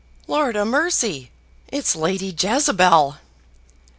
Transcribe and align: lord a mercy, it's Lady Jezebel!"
lord 0.25 0.55
a 0.55 0.65
mercy, 0.65 1.29
it's 1.67 1.95
Lady 1.95 2.35
Jezebel!" 2.35 3.17